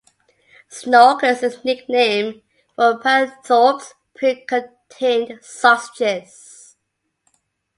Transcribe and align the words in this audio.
Snorkers 0.67 1.43
is 1.43 1.57
the 1.57 1.61
nickname 1.63 2.41
for 2.75 2.97
Palethorpe's 2.97 3.93
pre-cooked 4.15 4.89
tinned 4.89 5.37
sausages. 5.43 6.75